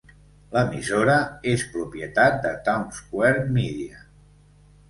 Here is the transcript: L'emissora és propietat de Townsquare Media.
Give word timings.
L'emissora 0.53 1.17
és 1.51 1.65
propietat 1.75 2.39
de 2.47 2.57
Townsquare 2.71 3.45
Media. 3.59 4.03